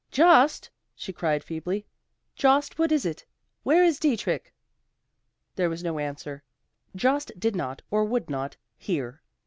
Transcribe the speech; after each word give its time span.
"Jost," 0.09 0.71
she 0.95 1.13
cried 1.13 1.43
feebly, 1.43 1.85
"Jost, 2.35 2.79
what 2.79 2.91
is 2.91 3.05
it? 3.05 3.23
where 3.61 3.83
is 3.83 3.99
Dietrich?" 3.99 4.51
There 5.55 5.69
was 5.69 5.83
no 5.83 5.99
answer; 5.99 6.41
Jost 6.95 7.31
did 7.39 7.55
not 7.55 7.83
or 7.91 8.03
would 8.03 8.27
not, 8.27 8.57
hear. 8.79 9.21